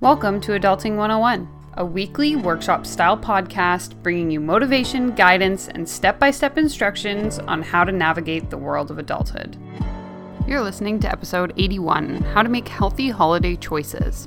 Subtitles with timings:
[0.00, 6.18] Welcome to Adulting 101, a weekly workshop style podcast bringing you motivation, guidance, and step
[6.18, 9.58] by step instructions on how to navigate the world of adulthood.
[10.46, 14.26] You're listening to episode 81 How to Make Healthy Holiday Choices.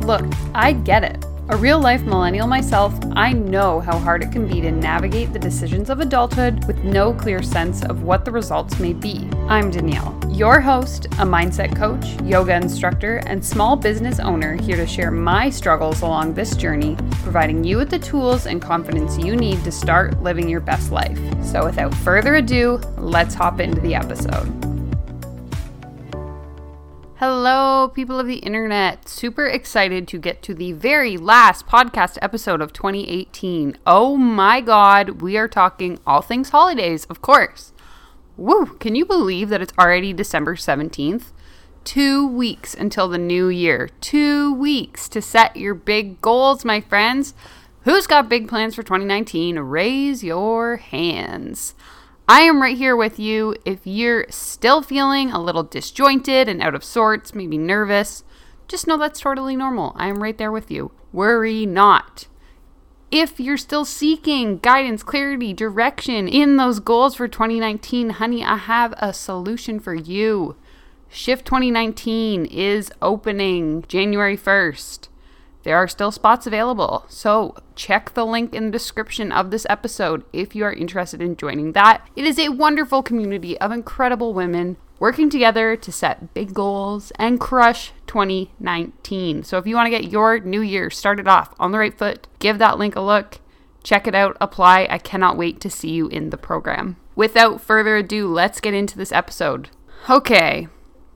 [0.00, 1.22] Look, I get it.
[1.48, 5.40] A real life millennial myself, I know how hard it can be to navigate the
[5.40, 9.28] decisions of adulthood with no clear sense of what the results may be.
[9.48, 14.86] I'm Danielle, your host, a mindset coach, yoga instructor, and small business owner here to
[14.86, 19.64] share my struggles along this journey, providing you with the tools and confidence you need
[19.64, 21.18] to start living your best life.
[21.44, 24.71] So, without further ado, let's hop into the episode.
[27.24, 29.08] Hello, people of the internet.
[29.08, 33.76] Super excited to get to the very last podcast episode of 2018.
[33.86, 37.72] Oh my god, we are talking all things holidays, of course.
[38.36, 41.26] Woo, can you believe that it's already December 17th?
[41.84, 43.90] Two weeks until the new year.
[44.00, 47.34] Two weeks to set your big goals, my friends.
[47.82, 49.60] Who's got big plans for 2019?
[49.60, 51.76] Raise your hands.
[52.28, 53.56] I am right here with you.
[53.64, 58.22] If you're still feeling a little disjointed and out of sorts, maybe nervous,
[58.68, 59.92] just know that's totally normal.
[59.96, 60.92] I am right there with you.
[61.12, 62.28] Worry not.
[63.10, 68.94] If you're still seeking guidance, clarity, direction in those goals for 2019, honey, I have
[68.96, 70.56] a solution for you.
[71.10, 75.08] Shift 2019 is opening January 1st.
[75.62, 80.24] There are still spots available, so check the link in the description of this episode
[80.32, 82.08] if you are interested in joining that.
[82.16, 87.40] It is a wonderful community of incredible women working together to set big goals and
[87.40, 89.42] crush 2019.
[89.42, 92.26] So if you want to get your new year started off on the right foot,
[92.38, 93.38] give that link a look.
[93.82, 94.86] Check it out, apply.
[94.88, 96.96] I cannot wait to see you in the program.
[97.16, 99.70] Without further ado, let's get into this episode.
[100.08, 100.68] Okay,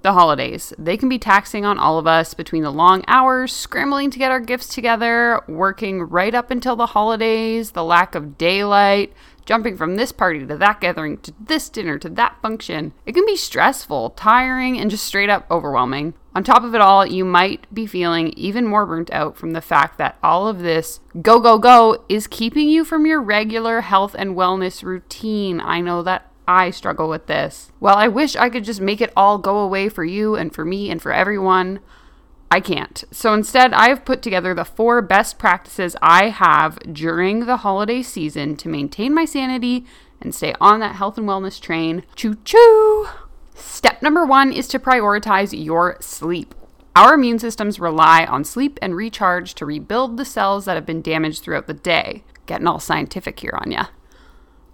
[0.06, 0.72] the holidays.
[0.78, 4.30] They can be taxing on all of us between the long hours, scrambling to get
[4.30, 9.12] our gifts together, working right up until the holidays, the lack of daylight,
[9.44, 12.92] jumping from this party to that gathering to this dinner to that function.
[13.04, 16.14] It can be stressful, tiring, and just straight up overwhelming.
[16.36, 19.60] On top of it all, you might be feeling even more burnt out from the
[19.60, 24.14] fact that all of this go, go, go is keeping you from your regular health
[24.16, 25.60] and wellness routine.
[25.60, 27.72] I know that I struggle with this.
[27.80, 30.64] Well, I wish I could just make it all go away for you and for
[30.64, 31.80] me and for everyone.
[32.50, 33.02] I can't.
[33.10, 38.02] So instead, I have put together the four best practices I have during the holiday
[38.02, 39.84] season to maintain my sanity
[40.20, 42.04] and stay on that health and wellness train.
[42.14, 43.08] Choo choo!
[43.54, 46.54] Step number one is to prioritize your sleep.
[46.94, 51.02] Our immune systems rely on sleep and recharge to rebuild the cells that have been
[51.02, 52.22] damaged throughout the day.
[52.46, 53.86] Getting all scientific here on ya.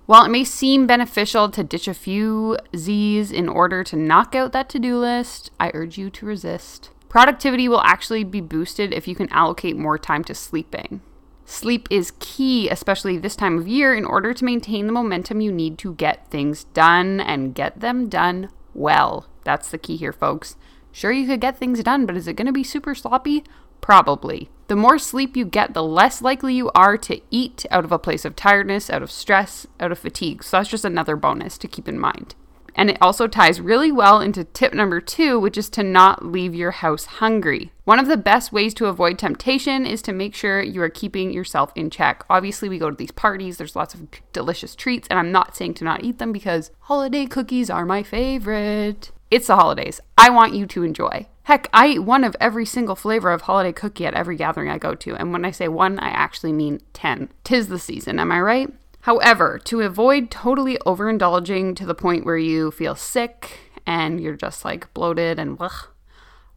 [0.07, 4.53] While it may seem beneficial to ditch a few Z's in order to knock out
[4.53, 6.91] that to do list, I urge you to resist.
[7.09, 11.03] Productivity will actually be boosted if you can allocate more time to sleeping.
[11.45, 15.53] Sleep is key, especially this time of year, in order to maintain the momentum you
[15.53, 19.27] need to get things done and get them done well.
[19.45, 20.57] That's the key here, folks.
[20.91, 23.45] Sure, you could get things done, but is it going to be super sloppy?
[23.83, 24.49] Probably.
[24.69, 27.99] The more sleep you get, the less likely you are to eat out of a
[27.99, 30.43] place of tiredness, out of stress, out of fatigue.
[30.43, 32.35] So that's just another bonus to keep in mind.
[32.75, 36.55] And it also ties really well into tip number two, which is to not leave
[36.55, 37.71] your house hungry.
[37.85, 41.33] One of the best ways to avoid temptation is to make sure you are keeping
[41.33, 42.25] yourself in check.
[42.31, 45.75] Obviously, we go to these parties, there's lots of delicious treats, and I'm not saying
[45.75, 49.11] to not eat them because holiday cookies are my favorite.
[49.31, 50.01] It's the holidays.
[50.17, 51.27] I want you to enjoy.
[51.45, 54.79] Heck, I eat one of every single flavor of holiday cookie at every gathering I
[54.79, 55.17] go to.
[55.17, 57.31] And when I say one, I actually mean 10.
[57.43, 58.73] Tis the season, am I right?
[59.01, 64.65] However, to avoid totally overindulging to the point where you feel sick and you're just
[64.65, 65.89] like bloated and ugh,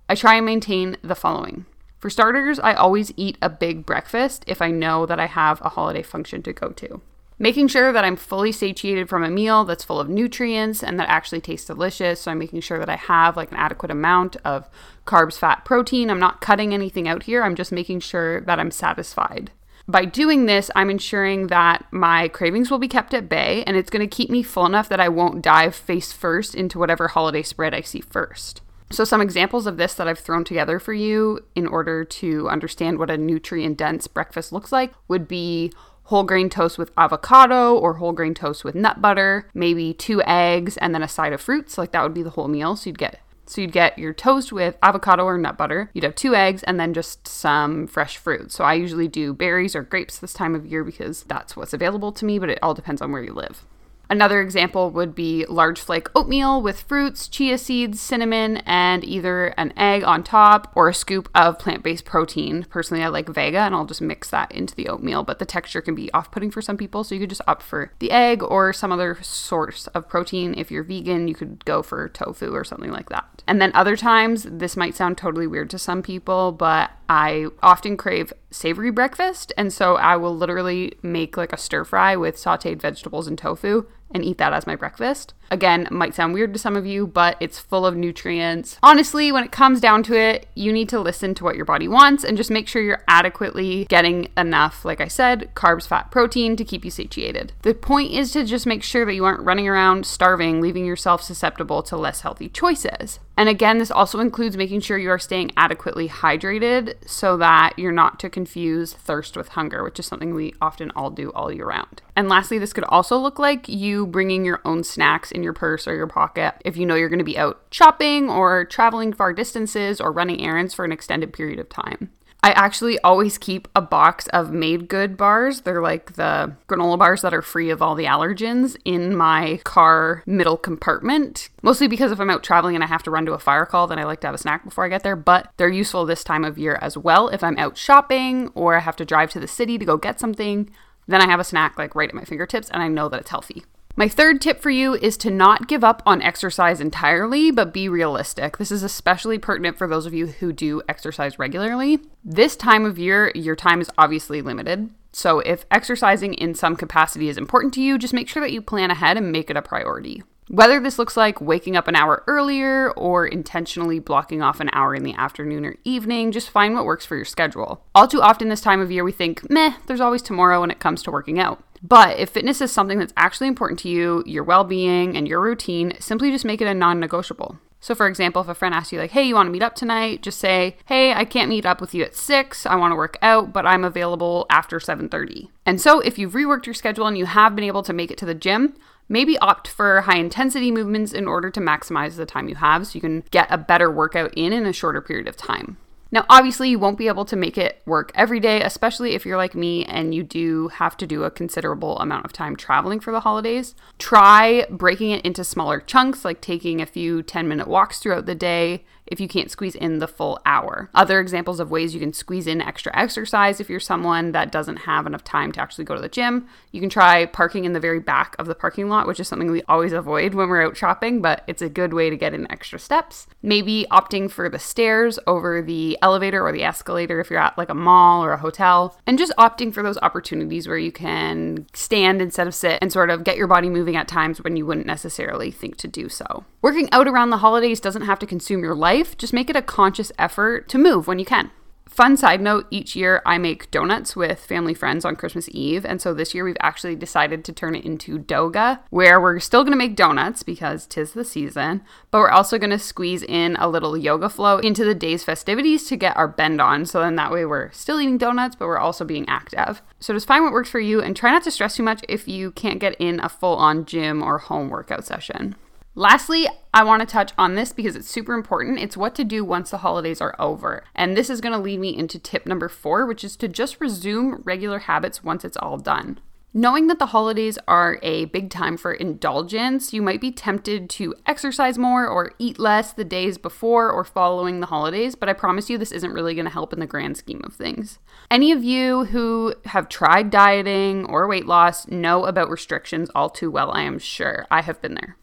[0.08, 1.66] I try and maintain the following.
[1.98, 5.70] For starters, I always eat a big breakfast if I know that I have a
[5.70, 7.02] holiday function to go to.
[7.38, 11.10] Making sure that I'm fully satiated from a meal that's full of nutrients and that
[11.10, 12.22] actually tastes delicious.
[12.22, 14.70] So I'm making sure that I have like an adequate amount of
[15.06, 16.10] carbs, fat, protein.
[16.10, 17.44] I'm not cutting anything out here.
[17.44, 19.52] I'm just making sure that I'm satisfied.
[19.88, 23.90] By doing this, I'm ensuring that my cravings will be kept at bay and it's
[23.90, 27.44] going to keep me full enough that I won't dive face first into whatever holiday
[27.44, 28.62] spread I see first.
[28.92, 32.98] So, some examples of this that I've thrown together for you in order to understand
[32.98, 35.72] what a nutrient dense breakfast looks like would be
[36.06, 40.78] whole grain toast with avocado or whole grain toast with nut butter, maybe two eggs
[40.78, 41.78] and then a side of fruits.
[41.78, 42.76] Like that would be the whole meal.
[42.76, 45.92] So you'd get so you'd get your toast with avocado or nut butter.
[45.94, 48.52] You'd have two eggs and then just some fresh fruit.
[48.52, 52.12] So I usually do berries or grapes this time of year because that's what's available
[52.14, 53.64] to me, but it all depends on where you live.
[54.10, 59.74] Another example would be large flake oatmeal with fruits, chia seeds, cinnamon, and either an
[59.78, 62.66] egg on top or a scoop of plant based protein.
[62.70, 65.82] Personally, I like Vega and I'll just mix that into the oatmeal, but the texture
[65.82, 67.04] can be off putting for some people.
[67.04, 70.54] So you could just opt for the egg or some other source of protein.
[70.58, 73.44] If you're vegan, you could go for tofu or something like that.
[73.48, 77.98] And then other times, this might sound totally weird to some people, but I often
[77.98, 79.54] crave savory breakfast.
[79.58, 83.86] And so I will literally make like a stir fry with sauteed vegetables and tofu
[84.12, 85.34] and eat that as my breakfast.
[85.52, 88.80] Again, might sound weird to some of you, but it's full of nutrients.
[88.82, 91.88] Honestly, when it comes down to it, you need to listen to what your body
[91.88, 96.56] wants and just make sure you're adequately getting enough, like I said, carbs, fat, protein
[96.56, 97.54] to keep you satiated.
[97.62, 101.22] The point is to just make sure that you aren't running around starving, leaving yourself
[101.22, 103.20] susceptible to less healthy choices.
[103.38, 107.92] And again, this also includes making sure you are staying adequately hydrated so that you're
[107.92, 111.68] not to confuse thirst with hunger, which is something we often all do all year
[111.68, 112.02] round.
[112.16, 115.88] And lastly, this could also look like you bringing your own snacks in your purse
[115.88, 119.34] or your pocket if you know you're going to be out shopping or traveling far
[119.34, 122.12] distances or running errands for an extended period of time.
[122.46, 125.62] I actually always keep a box of MadeGood bars.
[125.62, 130.22] They're like the granola bars that are free of all the allergens in my car
[130.28, 131.50] middle compartment.
[131.64, 133.88] Mostly because if I'm out traveling and I have to run to a fire call,
[133.88, 135.16] then I like to have a snack before I get there.
[135.16, 137.30] But they're useful this time of year as well.
[137.30, 140.20] If I'm out shopping or I have to drive to the city to go get
[140.20, 140.70] something,
[141.08, 143.32] then I have a snack like right at my fingertips and I know that it's
[143.32, 143.64] healthy.
[143.98, 147.88] My third tip for you is to not give up on exercise entirely, but be
[147.88, 148.58] realistic.
[148.58, 152.00] This is especially pertinent for those of you who do exercise regularly.
[152.22, 154.90] This time of year, your time is obviously limited.
[155.14, 158.62] So, if exercising in some capacity is important to you, just make sure that you
[158.62, 160.24] plan ahead and make it a priority.
[160.50, 164.94] Whether this looks like waking up an hour earlier or intentionally blocking off an hour
[164.94, 167.82] in the afternoon or evening, just find what works for your schedule.
[167.96, 170.80] All too often this time of year, we think, meh, there's always tomorrow when it
[170.80, 171.64] comes to working out.
[171.82, 175.42] But if fitness is something that's actually important to you, your well being, and your
[175.42, 177.60] routine, simply just make it a non negotiable.
[177.80, 179.76] So, for example, if a friend asks you, like, hey, you want to meet up
[179.76, 180.24] tonight?
[180.24, 182.66] Just say, hey, I can't meet up with you at 6.
[182.66, 185.50] I want to work out, but I'm available after 7.30.
[185.68, 188.18] And so, if you've reworked your schedule and you have been able to make it
[188.18, 188.74] to the gym,
[189.08, 192.96] maybe opt for high intensity movements in order to maximize the time you have so
[192.96, 195.78] you can get a better workout in in a shorter period of time.
[196.16, 199.36] Now, obviously, you won't be able to make it work every day, especially if you're
[199.36, 203.12] like me and you do have to do a considerable amount of time traveling for
[203.12, 203.76] the holidays.
[204.00, 208.34] Try breaking it into smaller chunks, like taking a few 10 minute walks throughout the
[208.34, 210.90] day if you can't squeeze in the full hour.
[210.94, 214.78] Other examples of ways you can squeeze in extra exercise if you're someone that doesn't
[214.78, 216.48] have enough time to actually go to the gym.
[216.72, 219.52] You can try parking in the very back of the parking lot, which is something
[219.52, 222.50] we always avoid when we're out shopping, but it's a good way to get in
[222.52, 223.28] extra steps.
[223.42, 227.70] Maybe opting for the stairs over the elevator or the escalator if you're at like
[227.70, 232.22] a mall or a hotel, and just opting for those opportunities where you can stand
[232.22, 234.86] instead of sit and sort of get your body moving at times when you wouldn't
[234.86, 236.46] necessarily think to do so.
[236.62, 239.62] Working out around the holidays doesn't have to consume your life just make it a
[239.62, 241.50] conscious effort to move when you can.
[241.88, 245.86] Fun side note each year I make donuts with family friends on Christmas Eve.
[245.86, 249.64] And so this year we've actually decided to turn it into Doga, where we're still
[249.64, 253.56] going to make donuts because tis the season, but we're also going to squeeze in
[253.58, 256.86] a little yoga flow into the day's festivities to get our bend on.
[256.86, 259.82] So then that way we're still eating donuts, but we're also being active.
[260.00, 262.28] So just find what works for you and try not to stress too much if
[262.28, 265.56] you can't get in a full on gym or home workout session.
[265.98, 268.80] Lastly, I want to touch on this because it's super important.
[268.80, 270.84] It's what to do once the holidays are over.
[270.94, 273.80] And this is going to lead me into tip number four, which is to just
[273.80, 276.20] resume regular habits once it's all done.
[276.54, 281.14] Knowing that the holidays are a big time for indulgence, you might be tempted to
[281.26, 285.70] exercise more or eat less the days before or following the holidays, but I promise
[285.70, 288.00] you this isn't really going to help in the grand scheme of things.
[288.32, 293.52] Any of you who have tried dieting or weight loss know about restrictions all too
[293.52, 294.46] well, I am sure.
[294.50, 295.18] I have been there.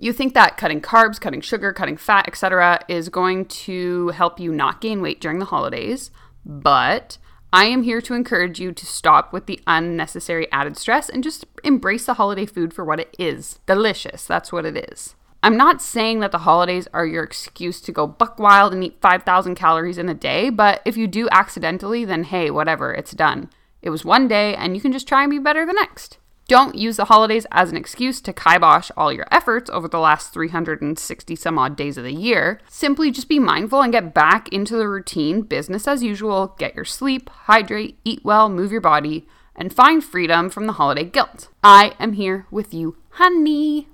[0.00, 4.52] You think that cutting carbs, cutting sugar, cutting fat, etc., is going to help you
[4.52, 6.12] not gain weight during the holidays,
[6.46, 7.18] but
[7.52, 11.46] I am here to encourage you to stop with the unnecessary added stress and just
[11.64, 14.24] embrace the holiday food for what it is delicious.
[14.24, 15.16] That's what it is.
[15.42, 18.98] I'm not saying that the holidays are your excuse to go buck wild and eat
[19.00, 23.50] 5,000 calories in a day, but if you do accidentally, then hey, whatever, it's done.
[23.82, 26.18] It was one day, and you can just try and be better the next.
[26.48, 30.32] Don't use the holidays as an excuse to kibosh all your efforts over the last
[30.32, 32.58] 360 some odd days of the year.
[32.70, 36.54] Simply just be mindful and get back into the routine, business as usual.
[36.58, 41.04] Get your sleep, hydrate, eat well, move your body, and find freedom from the holiday
[41.04, 41.48] guilt.
[41.62, 43.88] I am here with you, honey.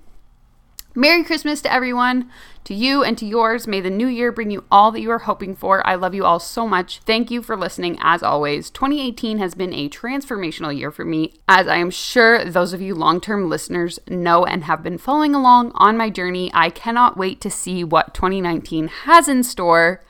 [0.97, 2.31] Merry Christmas to everyone.
[2.63, 5.19] To you and to yours, may the new year bring you all that you are
[5.19, 5.85] hoping for.
[5.85, 6.99] I love you all so much.
[6.99, 8.69] Thank you for listening as always.
[8.69, 12.95] 2018 has been a transformational year for me, as I am sure those of you
[12.95, 16.49] long term listeners know and have been following along on my journey.
[16.53, 20.01] I cannot wait to see what 2019 has in store.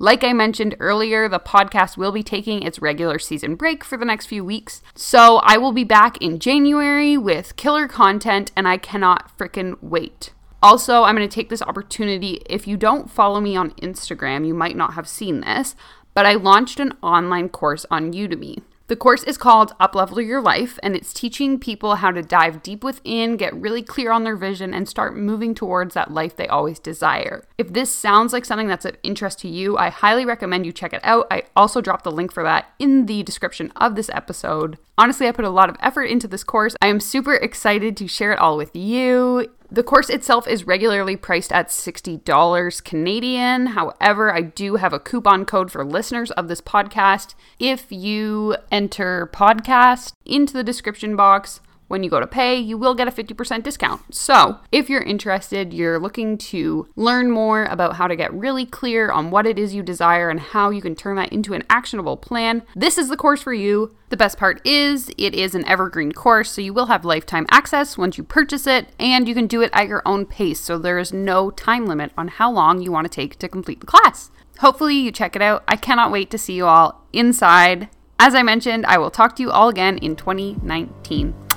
[0.00, 4.04] Like I mentioned earlier, the podcast will be taking its regular season break for the
[4.04, 4.80] next few weeks.
[4.94, 10.32] So I will be back in January with killer content, and I cannot freaking wait.
[10.62, 12.40] Also, I'm going to take this opportunity.
[12.48, 15.74] If you don't follow me on Instagram, you might not have seen this,
[16.14, 18.62] but I launched an online course on Udemy.
[18.88, 22.82] The course is called Uplevel Your Life, and it's teaching people how to dive deep
[22.82, 26.78] within, get really clear on their vision, and start moving towards that life they always
[26.78, 27.44] desire.
[27.58, 30.94] If this sounds like something that's of interest to you, I highly recommend you check
[30.94, 31.26] it out.
[31.30, 34.78] I also dropped the link for that in the description of this episode.
[34.96, 36.74] Honestly, I put a lot of effort into this course.
[36.80, 39.48] I am super excited to share it all with you.
[39.70, 43.66] The course itself is regularly priced at $60 Canadian.
[43.66, 47.34] However, I do have a coupon code for listeners of this podcast.
[47.58, 52.94] If you enter podcast into the description box, when you go to pay, you will
[52.94, 54.14] get a 50% discount.
[54.14, 59.10] So, if you're interested, you're looking to learn more about how to get really clear
[59.10, 62.16] on what it is you desire and how you can turn that into an actionable
[62.16, 63.94] plan, this is the course for you.
[64.10, 67.98] The best part is, it is an evergreen course, so you will have lifetime access
[67.98, 70.98] once you purchase it, and you can do it at your own pace, so there
[70.98, 74.30] is no time limit on how long you want to take to complete the class.
[74.60, 75.62] Hopefully, you check it out.
[75.68, 77.88] I cannot wait to see you all inside.
[78.18, 81.47] As I mentioned, I will talk to you all again in 2019.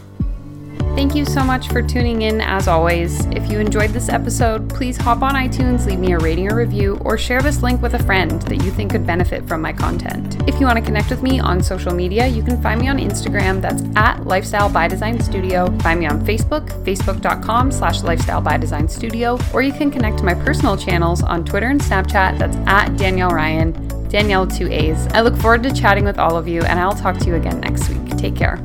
[1.02, 3.26] Thank you so much for tuning in as always.
[3.32, 7.00] If you enjoyed this episode, please hop on iTunes, leave me a rating or review,
[7.04, 10.48] or share this link with a friend that you think could benefit from my content.
[10.48, 13.00] If you want to connect with me on social media, you can find me on
[13.00, 15.76] Instagram, that's at Lifestyle by Design Studio.
[15.80, 20.24] Find me on Facebook, facebook.com slash lifestyle by design studio, or you can connect to
[20.24, 23.72] my personal channels on Twitter and Snapchat, that's at Danielle Ryan,
[24.08, 25.08] Danielle two A's.
[25.14, 27.60] I look forward to chatting with all of you, and I'll talk to you again
[27.60, 28.18] next week.
[28.18, 28.64] Take care.